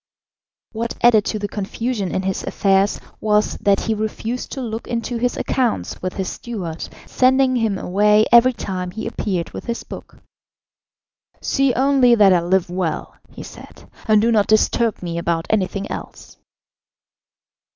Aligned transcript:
What 0.71 0.95
added 1.03 1.25
to 1.25 1.37
the 1.37 1.47
confusion 1.47 2.09
in 2.11 2.23
his 2.23 2.41
affairs 2.41 2.99
was 3.19 3.55
that 3.57 3.81
he 3.81 3.93
refused 3.93 4.51
to 4.53 4.59
look 4.59 4.87
into 4.87 5.17
his 5.17 5.37
accounts 5.37 6.01
with 6.01 6.13
his 6.13 6.27
steward, 6.27 6.89
sending 7.05 7.57
him 7.57 7.77
away 7.77 8.25
every 8.31 8.53
time 8.53 8.89
he 8.89 9.05
appeared 9.05 9.51
with 9.51 9.65
his 9.65 9.83
book. 9.83 10.17
"See 11.39 11.71
only 11.75 12.15
that 12.15 12.33
I 12.33 12.41
live 12.41 12.67
well," 12.67 13.13
he 13.29 13.43
said, 13.43 13.87
"and 14.07 14.19
do 14.19 14.31
not 14.31 14.47
disturb 14.47 15.03
me 15.03 15.19
about 15.19 15.45
anything 15.51 15.87
else." 15.91 16.37